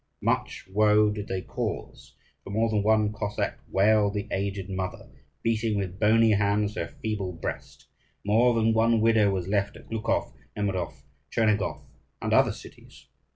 Much 0.19 0.67
woe 0.67 1.11
did 1.11 1.27
they 1.27 1.43
cause. 1.43 2.15
For 2.43 2.49
more 2.49 2.71
than 2.71 2.81
one 2.81 3.13
Cossack 3.13 3.59
wailed 3.69 4.15
the 4.15 4.27
aged 4.31 4.67
mother, 4.67 5.07
beating 5.43 5.77
with 5.77 5.99
bony 5.99 6.31
hands 6.31 6.73
her 6.73 6.87
feeble 6.87 7.33
breast; 7.33 7.85
more 8.25 8.55
than 8.55 8.73
one 8.73 8.99
widow 8.99 9.29
was 9.29 9.47
left 9.47 9.75
in 9.75 9.83
Glukhof, 9.83 10.33
Nemirof, 10.57 11.03
Chernigof, 11.29 11.83
and 12.19 12.33
other 12.33 12.51
cities. 12.51 13.05